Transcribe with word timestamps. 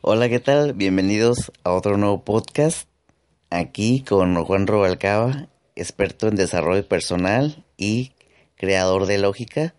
Hola, 0.00 0.28
¿qué 0.28 0.38
tal? 0.38 0.74
Bienvenidos 0.74 1.50
a 1.64 1.72
otro 1.72 1.96
nuevo 1.96 2.22
podcast. 2.22 2.88
Aquí 3.50 4.04
con 4.04 4.36
Juan 4.44 4.68
Robalcaba, 4.68 5.48
experto 5.74 6.28
en 6.28 6.36
desarrollo 6.36 6.86
personal 6.86 7.64
y 7.76 8.12
creador 8.54 9.06
de 9.06 9.18
lógica. 9.18 9.74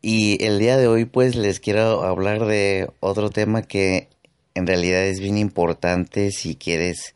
Y 0.00 0.42
el 0.42 0.58
día 0.58 0.78
de 0.78 0.88
hoy 0.88 1.04
pues 1.04 1.36
les 1.36 1.60
quiero 1.60 2.04
hablar 2.04 2.46
de 2.46 2.88
otro 3.00 3.28
tema 3.28 3.60
que 3.60 4.08
en 4.54 4.66
realidad 4.66 5.04
es 5.04 5.20
bien 5.20 5.36
importante 5.36 6.32
si 6.32 6.56
quieres 6.56 7.14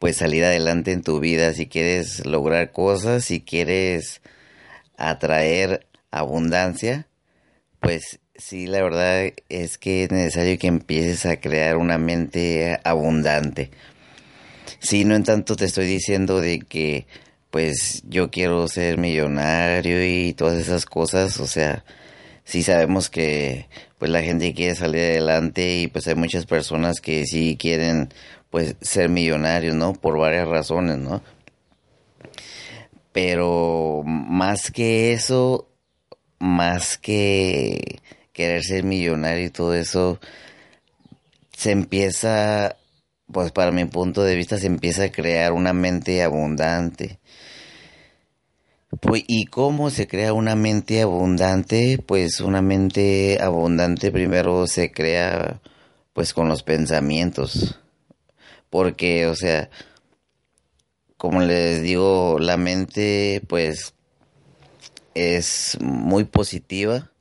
pues 0.00 0.16
salir 0.16 0.42
adelante 0.42 0.90
en 0.90 1.04
tu 1.04 1.20
vida, 1.20 1.54
si 1.54 1.68
quieres 1.68 2.26
lograr 2.26 2.72
cosas, 2.72 3.26
si 3.26 3.42
quieres 3.42 4.22
atraer 4.96 5.86
abundancia, 6.10 7.06
pues 7.78 8.18
sí, 8.34 8.66
la 8.66 8.82
verdad 8.82 9.32
es 9.48 9.78
que 9.78 10.04
es 10.04 10.10
necesario 10.10 10.58
que 10.58 10.66
empieces 10.66 11.26
a 11.26 11.40
crear 11.40 11.76
una 11.76 11.98
mente 11.98 12.78
abundante. 12.84 13.70
Sí, 14.80 15.04
no 15.04 15.14
en 15.14 15.24
tanto 15.24 15.56
te 15.56 15.64
estoy 15.66 15.86
diciendo 15.86 16.40
de 16.40 16.60
que 16.60 17.06
pues 17.50 18.02
yo 18.08 18.30
quiero 18.30 18.66
ser 18.68 18.98
millonario 18.98 20.04
y 20.04 20.32
todas 20.34 20.58
esas 20.58 20.86
cosas, 20.86 21.38
o 21.40 21.46
sea, 21.46 21.84
sí 22.44 22.62
sabemos 22.62 23.10
que 23.10 23.68
pues 23.98 24.10
la 24.10 24.22
gente 24.22 24.54
quiere 24.54 24.74
salir 24.74 25.02
adelante 25.02 25.80
y 25.80 25.88
pues 25.88 26.08
hay 26.08 26.14
muchas 26.14 26.46
personas 26.46 27.00
que 27.00 27.26
sí 27.26 27.56
quieren 27.60 28.08
pues 28.50 28.76
ser 28.80 29.08
millonarios, 29.10 29.74
¿no? 29.74 29.92
Por 29.94 30.18
varias 30.18 30.48
razones, 30.48 30.98
¿no? 30.98 31.22
Pero 33.12 34.02
más 34.04 34.70
que 34.70 35.12
eso, 35.12 35.68
más 36.38 36.98
que 36.98 38.00
querer 38.32 38.62
ser 38.64 38.84
millonario 38.84 39.46
y 39.46 39.50
todo 39.50 39.74
eso, 39.74 40.20
se 41.56 41.70
empieza, 41.70 42.76
pues 43.30 43.52
para 43.52 43.72
mi 43.72 43.84
punto 43.84 44.22
de 44.22 44.34
vista, 44.36 44.58
se 44.58 44.66
empieza 44.66 45.04
a 45.04 45.12
crear 45.12 45.52
una 45.52 45.72
mente 45.72 46.22
abundante. 46.22 47.20
Pues, 49.00 49.24
¿Y 49.26 49.46
cómo 49.46 49.90
se 49.90 50.06
crea 50.06 50.32
una 50.32 50.54
mente 50.54 51.00
abundante? 51.02 51.98
Pues 52.04 52.40
una 52.40 52.62
mente 52.62 53.38
abundante 53.40 54.10
primero 54.12 54.66
se 54.66 54.92
crea 54.92 55.60
pues 56.12 56.34
con 56.34 56.48
los 56.48 56.62
pensamientos. 56.62 57.78
Porque, 58.70 59.26
o 59.26 59.34
sea, 59.34 59.70
como 61.16 61.40
les 61.40 61.82
digo, 61.82 62.38
la 62.38 62.56
mente 62.56 63.42
pues 63.48 63.94
es 65.14 65.78
muy 65.80 66.24
positiva, 66.24 67.11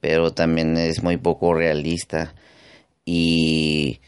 pero 0.00 0.32
también 0.32 0.76
es 0.76 1.02
muy 1.02 1.16
poco 1.16 1.54
realista. 1.54 2.34
Y 3.04 4.00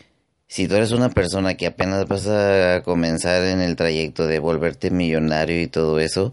si 0.47 0.67
tú 0.69 0.77
eres 0.77 0.92
una 0.92 1.11
persona 1.11 1.55
que 1.55 1.67
apenas 1.67 2.06
vas 2.08 2.27
a 2.27 2.83
comenzar 2.84 3.42
en 3.44 3.61
el 3.61 3.77
trayecto 3.77 4.27
de 4.27 4.39
volverte 4.39 4.91
millonario 4.91 5.60
y 5.60 5.69
todo 5.69 6.00
eso, 6.00 6.32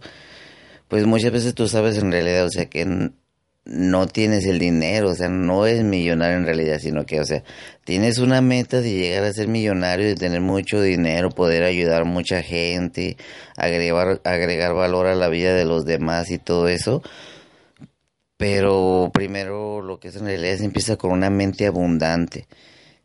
pues 0.87 1.05
muchas 1.05 1.31
veces 1.31 1.55
tú 1.55 1.67
sabes 1.67 1.97
en 1.97 2.11
realidad, 2.11 2.45
o 2.45 2.49
sea, 2.49 2.67
que 2.67 3.11
no 3.65 4.07
tienes 4.07 4.45
el 4.45 4.59
dinero, 4.59 5.09
o 5.09 5.15
sea, 5.15 5.27
no 5.27 5.65
es 5.65 5.83
millonario 5.83 6.37
en 6.37 6.45
realidad, 6.45 6.79
sino 6.79 7.05
que, 7.05 7.19
o 7.19 7.25
sea, 7.25 7.43
tienes 7.83 8.19
una 8.19 8.41
meta 8.41 8.79
de 8.79 8.93
llegar 8.93 9.23
a 9.23 9.33
ser 9.33 9.47
millonario, 9.47 10.05
de 10.05 10.15
tener 10.15 10.41
mucho 10.41 10.81
dinero, 10.81 11.29
poder 11.31 11.63
ayudar 11.63 12.03
a 12.03 12.05
mucha 12.05 12.43
gente, 12.43 13.17
agregar, 13.57 14.21
agregar 14.23 14.75
valor 14.75 15.07
a 15.07 15.15
la 15.15 15.29
vida 15.29 15.55
de 15.55 15.65
los 15.65 15.85
demás 15.85 16.29
y 16.29 16.37
todo 16.37 16.67
eso. 16.67 17.01
Pero 18.37 19.11
primero 19.13 19.81
lo 19.81 19.99
que 19.99 20.09
es 20.09 20.15
en 20.17 20.25
realidad 20.25 20.57
se 20.57 20.65
empieza 20.65 20.97
con 20.97 21.11
una 21.11 21.29
mente 21.29 21.67
abundante, 21.67 22.47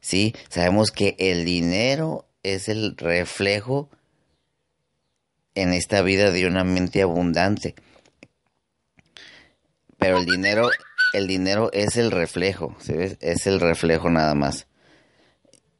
¿sí? 0.01 0.35
Sabemos 0.49 0.91
que 0.91 1.15
el 1.19 1.45
dinero 1.45 2.27
es 2.43 2.69
el 2.69 2.97
reflejo 2.97 3.89
en 5.55 5.73
esta 5.73 6.03
vida 6.03 6.31
de 6.31 6.47
una 6.47 6.65
mente 6.65 7.03
abundante. 7.03 7.75
Pero 9.99 10.19
el 10.19 10.27
dinero, 10.27 10.71
el 11.13 11.27
dinero 11.27 11.71
es 11.73 11.97
el 11.97 12.11
reflejo. 12.11 12.77
Es 13.21 13.47
el 13.47 13.61
reflejo 13.61 14.09
nada 14.11 14.35
más. 14.35 14.67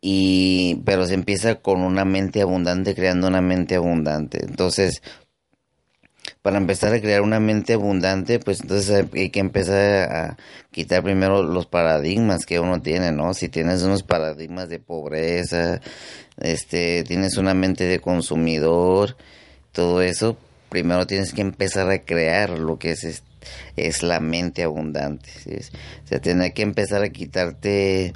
Y, 0.03 0.83
pero 0.85 1.07
se 1.07 1.15
empieza 1.15 1.57
con 1.57 1.83
una 1.83 2.05
mente 2.05 2.43
abundante, 2.43 2.95
creando 2.95 3.29
una 3.29 3.41
mente 3.41 3.77
abundante. 3.77 4.45
Entonces, 4.45 5.03
para 6.43 6.57
empezar 6.57 6.95
a 6.95 7.01
crear 7.01 7.21
una 7.21 7.39
mente 7.39 7.75
abundante, 7.75 8.39
pues 8.39 8.63
entonces 8.63 9.07
hay 9.13 9.31
que 9.31 9.41
empezar 9.41 10.11
a 10.11 10.37
quitar 10.71 11.03
primero 11.03 11.43
los 11.43 11.67
paradigmas 11.67 12.47
que 12.47 12.61
uno 12.61 12.81
tiene, 12.81 13.13
¿no? 13.13 13.35
Si 13.35 13.49
tienes 13.49 13.83
unos 13.83 14.03
paradigmas 14.03 14.69
de 14.71 14.79
pobreza, 14.79 15.81
este, 16.39 17.05
tienes 17.05 17.37
una 17.37 17.53
mente 17.53 17.85
de 17.85 18.01
consumidor, 18.01 19.17
todo 19.73 20.01
eso, 20.01 20.39
primero 20.71 21.07
tienes 21.07 21.35
que 21.35 21.43
empezar 21.43 21.91
a 21.91 21.99
crear 21.99 22.59
lo 22.59 22.79
que 22.79 22.93
es, 22.93 23.23
es, 23.77 24.03
la 24.03 24.21
mente 24.21 24.63
abundante, 24.63 25.31
¿sí? 25.31 25.57
O 26.05 26.07
sea, 26.07 26.21
tienes 26.21 26.55
que 26.55 26.63
empezar 26.63 27.03
a 27.03 27.11
quitarte 27.11 28.15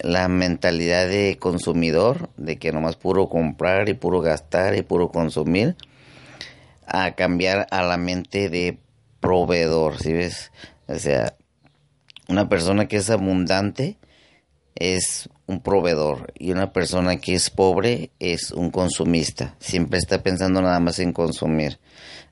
la 0.00 0.26
mentalidad 0.26 1.06
de 1.06 1.36
consumidor, 1.38 2.30
de 2.36 2.56
que 2.56 2.72
nomás 2.72 2.96
puro 2.96 3.28
comprar 3.28 3.88
y 3.88 3.94
puro 3.94 4.20
gastar 4.20 4.76
y 4.76 4.82
puro 4.82 5.10
consumir, 5.10 5.76
a 6.92 7.14
cambiar 7.14 7.66
a 7.70 7.82
la 7.82 7.96
mente 7.96 8.50
de 8.50 8.78
proveedor, 9.18 9.98
¿sí 9.98 10.12
ves? 10.12 10.52
O 10.86 10.98
sea, 10.98 11.34
una 12.28 12.48
persona 12.50 12.86
que 12.86 12.98
es 12.98 13.08
abundante 13.08 13.96
es 14.74 15.30
un 15.46 15.60
proveedor 15.60 16.32
y 16.38 16.52
una 16.52 16.72
persona 16.72 17.16
que 17.16 17.34
es 17.34 17.48
pobre 17.48 18.10
es 18.18 18.52
un 18.52 18.70
consumista. 18.70 19.56
Siempre 19.58 19.98
está 19.98 20.22
pensando 20.22 20.60
nada 20.60 20.80
más 20.80 20.98
en 20.98 21.14
consumir. 21.14 21.78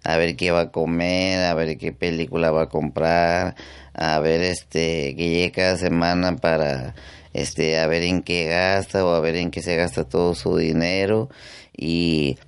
A 0.05 0.17
ver 0.19 0.37
qué 0.37 0.51
va 0.51 0.61
a 0.61 0.71
comer, 0.71 1.45
a 1.45 1.55
ver 1.55 1.79
qué 1.79 1.93
película 1.93 2.51
va 2.51 2.63
a 2.65 2.69
comprar, 2.69 3.55
a 3.95 4.19
ver 4.21 4.43
este 4.43 5.15
que 5.17 5.29
llegue 5.29 5.53
cada 5.53 5.77
semana 5.77 6.37
para 6.37 6.95
este 7.33 7.79
a 7.79 7.87
ver 7.87 8.03
en 8.03 8.23
qué 8.23 8.47
gasta 8.47 9.05
o 9.05 9.15
a 9.15 9.21
ver 9.21 9.37
en 9.37 9.51
qué 9.51 9.63
se 9.63 9.77
gasta 9.77 10.05
todo 10.05 10.35
su 10.35 10.57
dinero 10.57 11.31
y 11.77 12.39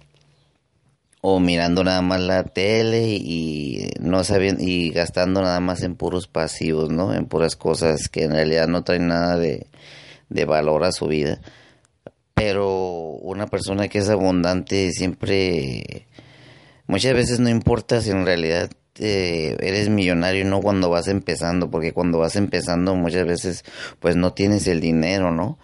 o 1.23 1.39
mirando 1.41 1.85
nada 1.85 2.03
más 2.03 2.21
la 2.21 2.43
tele 2.45 3.07
y 3.07 3.91
no 4.01 4.25
sabiendo 4.25 4.63
y 4.63 4.91
gastando 4.91 5.41
nada 5.41 5.61
más 5.61 5.83
en 5.83 5.95
puros 5.95 6.27
pasivos, 6.27 6.91
¿no? 6.91 7.15
En 7.15 7.27
puras 7.27 7.55
cosas 7.55 8.09
que 8.09 8.25
en 8.25 8.33
realidad 8.33 8.67
no 8.67 8.83
traen 8.83 9.07
nada 9.07 9.39
de, 9.39 9.69
de 10.29 10.45
valor 10.45 10.85
a 10.85 10.91
su 10.91 11.07
vida. 11.07 11.41
Pero 12.35 13.19
una 13.23 13.47
persona 13.47 13.87
que 13.87 13.99
es 13.99 14.09
abundante 14.09 14.91
siempre, 14.91 16.09
muchas 16.89 17.15
veces 17.15 17.39
no 17.39 17.49
importa 17.49 18.01
si 18.01 18.11
en 18.11 18.27
realidad 18.27 18.71
eh, 18.99 19.57
eres 19.61 19.89
millonario, 19.91 20.45
no 20.45 20.61
cuando 20.61 20.91
vas 20.91 21.07
empezando, 21.07 21.71
porque 21.71 21.93
cuando 21.93 22.19
vas 22.19 22.35
empezando 22.35 22.97
muchas 22.97 23.27
veces 23.27 23.65
pues 24.01 24.17
no 24.17 24.33
tienes 24.33 24.67
el 24.67 24.81
dinero, 24.81 25.31
¿no? 25.31 25.59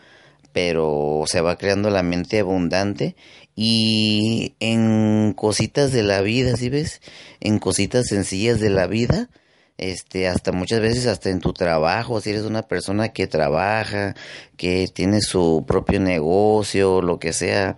Pero 0.52 1.24
se 1.26 1.40
va 1.40 1.58
creando 1.58 1.90
la 1.90 2.04
mente 2.04 2.38
abundante 2.38 3.16
y 3.60 4.54
en 4.60 5.32
cositas 5.32 5.90
de 5.90 6.04
la 6.04 6.20
vida, 6.20 6.56
¿sí 6.56 6.68
ves? 6.68 7.00
En 7.40 7.58
cositas 7.58 8.06
sencillas 8.06 8.60
de 8.60 8.70
la 8.70 8.86
vida, 8.86 9.30
este, 9.78 10.28
hasta 10.28 10.52
muchas 10.52 10.78
veces 10.78 11.06
hasta 11.06 11.30
en 11.30 11.40
tu 11.40 11.52
trabajo, 11.52 12.20
si 12.20 12.30
eres 12.30 12.42
una 12.44 12.62
persona 12.62 13.08
que 13.08 13.26
trabaja, 13.26 14.14
que 14.56 14.86
tiene 14.86 15.22
su 15.22 15.64
propio 15.66 15.98
negocio, 15.98 17.02
lo 17.02 17.18
que 17.18 17.32
sea, 17.32 17.74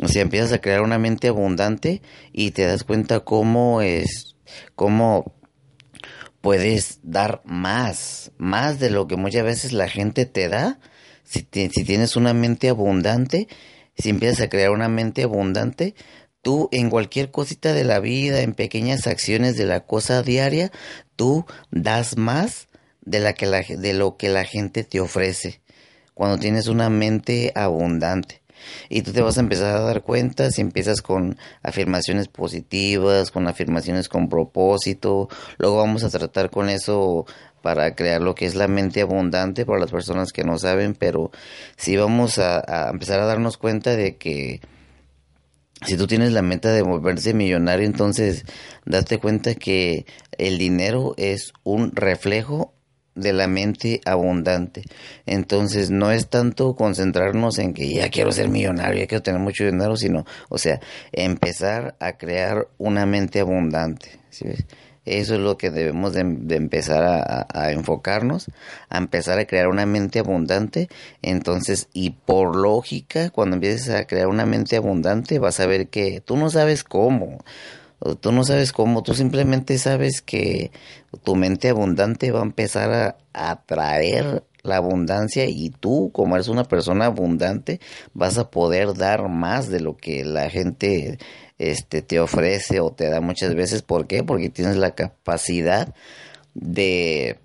o 0.00 0.06
sea, 0.06 0.22
empiezas 0.22 0.52
a 0.52 0.60
crear 0.60 0.82
una 0.82 1.00
mente 1.00 1.26
abundante 1.26 2.00
y 2.32 2.52
te 2.52 2.66
das 2.66 2.84
cuenta 2.84 3.18
cómo 3.18 3.82
es, 3.82 4.36
cómo 4.76 5.34
puedes 6.40 7.00
dar 7.02 7.42
más, 7.44 8.30
más 8.38 8.78
de 8.78 8.90
lo 8.90 9.08
que 9.08 9.16
muchas 9.16 9.42
veces 9.42 9.72
la 9.72 9.88
gente 9.88 10.26
te 10.26 10.48
da. 10.48 10.78
Si, 11.24 11.40
si 11.50 11.84
tienes 11.84 12.14
una 12.14 12.34
mente 12.34 12.68
abundante, 12.68 13.48
si 13.98 14.10
empiezas 14.10 14.40
a 14.40 14.48
crear 14.48 14.70
una 14.70 14.88
mente 14.88 15.24
abundante, 15.24 15.94
tú 16.42 16.68
en 16.72 16.90
cualquier 16.90 17.30
cosita 17.30 17.72
de 17.72 17.84
la 17.84 18.00
vida, 18.00 18.40
en 18.40 18.54
pequeñas 18.54 19.06
acciones 19.06 19.56
de 19.56 19.66
la 19.66 19.80
cosa 19.80 20.22
diaria, 20.22 20.70
tú 21.16 21.44
das 21.70 22.16
más 22.16 22.68
de, 23.02 23.20
la 23.20 23.32
que 23.34 23.46
la, 23.46 23.62
de 23.62 23.92
lo 23.94 24.16
que 24.16 24.28
la 24.28 24.44
gente 24.44 24.84
te 24.84 25.00
ofrece. 25.00 25.60
Cuando 26.14 26.38
tienes 26.38 26.68
una 26.68 26.90
mente 26.90 27.52
abundante. 27.54 28.42
Y 28.88 29.02
tú 29.02 29.12
te 29.12 29.22
vas 29.22 29.38
a 29.38 29.40
empezar 29.40 29.76
a 29.76 29.80
dar 29.80 30.02
cuenta 30.02 30.50
si 30.50 30.60
empiezas 30.60 31.02
con 31.02 31.36
afirmaciones 31.62 32.28
positivas, 32.28 33.30
con 33.30 33.46
afirmaciones 33.48 34.08
con 34.08 34.28
propósito. 34.28 35.28
Luego 35.58 35.76
vamos 35.76 36.04
a 36.04 36.10
tratar 36.10 36.50
con 36.50 36.68
eso 36.68 37.26
para 37.62 37.94
crear 37.94 38.20
lo 38.20 38.34
que 38.34 38.46
es 38.46 38.54
la 38.54 38.68
mente 38.68 39.00
abundante 39.00 39.66
para 39.66 39.80
las 39.80 39.90
personas 39.90 40.32
que 40.32 40.44
no 40.44 40.58
saben, 40.58 40.94
pero 40.94 41.30
si 41.76 41.96
vamos 41.96 42.38
a, 42.38 42.62
a 42.66 42.90
empezar 42.90 43.20
a 43.20 43.26
darnos 43.26 43.56
cuenta 43.56 43.96
de 43.96 44.16
que 44.16 44.60
si 45.86 45.96
tú 45.96 46.06
tienes 46.06 46.32
la 46.32 46.42
meta 46.42 46.72
de 46.72 46.82
volverse 46.82 47.34
millonario, 47.34 47.86
entonces 47.86 48.44
date 48.84 49.18
cuenta 49.18 49.54
que 49.54 50.06
el 50.36 50.58
dinero 50.58 51.14
es 51.16 51.52
un 51.62 51.94
reflejo 51.94 52.74
de 53.18 53.32
la 53.32 53.46
mente 53.46 54.00
abundante. 54.04 54.82
Entonces 55.26 55.90
no 55.90 56.10
es 56.10 56.28
tanto 56.28 56.74
concentrarnos 56.74 57.58
en 57.58 57.74
que 57.74 57.92
ya 57.92 58.08
quiero 58.10 58.32
ser 58.32 58.48
millonario, 58.48 59.00
ya 59.00 59.06
quiero 59.06 59.22
tener 59.22 59.40
mucho 59.40 59.64
dinero, 59.64 59.96
sino, 59.96 60.24
o 60.48 60.58
sea, 60.58 60.80
empezar 61.12 61.96
a 62.00 62.12
crear 62.12 62.68
una 62.78 63.06
mente 63.06 63.40
abundante. 63.40 64.18
¿sí 64.30 64.46
ves? 64.46 64.64
Eso 65.08 65.34
es 65.36 65.40
lo 65.40 65.56
que 65.56 65.70
debemos 65.70 66.12
de, 66.12 66.20
empezar 66.20 67.02
a, 67.02 67.72
enfocarnos, 67.72 68.50
a 68.90 68.98
empezar 68.98 69.38
a 69.38 69.46
crear 69.46 69.68
una 69.68 69.86
mente 69.86 70.18
abundante. 70.18 70.88
Entonces, 71.22 71.88
y 71.94 72.10
por 72.10 72.56
lógica, 72.56 73.30
cuando 73.30 73.56
empieces 73.56 73.88
a 73.88 74.06
crear 74.06 74.28
una 74.28 74.44
mente 74.44 74.76
abundante, 74.76 75.38
vas 75.38 75.60
a 75.60 75.66
ver 75.66 75.88
que 75.88 76.20
tú 76.20 76.36
no 76.36 76.50
sabes 76.50 76.84
cómo. 76.84 77.38
Tú 78.20 78.32
no 78.32 78.44
sabes 78.44 78.72
cómo, 78.72 79.02
tú 79.02 79.14
simplemente 79.14 79.76
sabes 79.78 80.22
que 80.22 80.70
tu 81.24 81.34
mente 81.34 81.68
abundante 81.68 82.30
va 82.30 82.40
a 82.40 82.44
empezar 82.44 82.92
a 83.32 83.50
atraer 83.50 84.44
la 84.62 84.76
abundancia 84.76 85.46
y 85.46 85.70
tú, 85.70 86.10
como 86.12 86.36
eres 86.36 86.48
una 86.48 86.64
persona 86.64 87.06
abundante, 87.06 87.80
vas 88.14 88.38
a 88.38 88.50
poder 88.50 88.94
dar 88.94 89.28
más 89.28 89.68
de 89.68 89.80
lo 89.80 89.96
que 89.96 90.24
la 90.24 90.48
gente 90.50 91.18
este, 91.58 92.02
te 92.02 92.20
ofrece 92.20 92.80
o 92.80 92.90
te 92.90 93.08
da 93.08 93.20
muchas 93.20 93.54
veces. 93.54 93.82
¿Por 93.82 94.06
qué? 94.06 94.22
Porque 94.22 94.48
tienes 94.48 94.76
la 94.76 94.94
capacidad 94.94 95.94
de, 96.54 97.38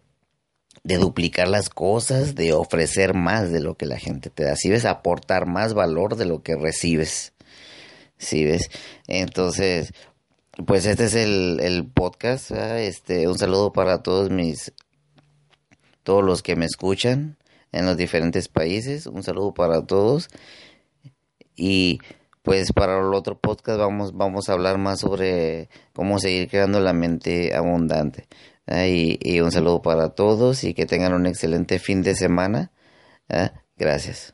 de 0.83 0.97
duplicar 0.97 1.47
las 1.47 1.69
cosas, 1.69 2.35
de 2.35 2.53
ofrecer 2.53 3.13
más 3.13 3.51
de 3.51 3.61
lo 3.61 3.75
que 3.75 3.85
la 3.85 3.97
gente 3.97 4.29
te 4.29 4.43
da. 4.43 4.55
Si 4.55 4.69
ves, 4.69 4.85
aportar 4.85 5.47
más 5.47 5.73
valor 5.73 6.15
de 6.15 6.25
lo 6.25 6.43
que 6.43 6.55
recibes. 6.55 7.33
Si 8.17 8.45
ves, 8.45 8.69
entonces, 9.07 9.93
pues 10.65 10.85
este 10.85 11.05
es 11.05 11.15
el, 11.15 11.59
el 11.61 11.85
podcast. 11.85 12.51
Este, 12.51 13.27
un 13.27 13.37
saludo 13.37 13.73
para 13.73 14.03
todos 14.03 14.29
mis, 14.29 14.73
todos 16.03 16.23
los 16.23 16.43
que 16.43 16.55
me 16.55 16.65
escuchan 16.65 17.37
en 17.71 17.85
los 17.85 17.97
diferentes 17.97 18.47
países. 18.47 19.07
Un 19.07 19.23
saludo 19.23 19.53
para 19.53 19.85
todos. 19.85 20.29
Y 21.55 21.99
pues 22.43 22.73
para 22.73 22.99
el 22.99 23.13
otro 23.13 23.39
podcast 23.39 23.79
vamos, 23.79 24.13
vamos 24.13 24.49
a 24.49 24.53
hablar 24.53 24.77
más 24.77 24.99
sobre 24.99 25.69
cómo 25.93 26.19
seguir 26.19 26.49
creando 26.49 26.79
la 26.79 26.93
mente 26.93 27.55
abundante. 27.55 28.27
Y, 28.67 29.19
y, 29.21 29.41
un 29.41 29.51
saludo 29.51 29.81
para 29.81 30.09
todos 30.09 30.63
y 30.63 30.73
que 30.73 30.85
tengan 30.85 31.13
un 31.13 31.25
excelente 31.25 31.79
fin 31.79 32.01
de 32.01 32.15
semana. 32.15 32.71
Gracias. 33.77 34.33